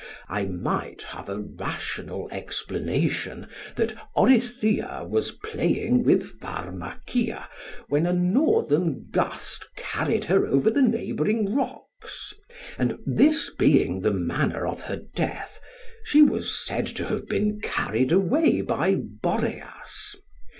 [0.29, 7.47] I might have a rational explanation that Orithyia was playing with Pharmacia,
[7.87, 12.33] when a northern gust carried her over the neighbouring rocks;
[12.79, 15.59] and this being the manner of her death,
[16.03, 20.15] she was said to have been carried away by Boreas.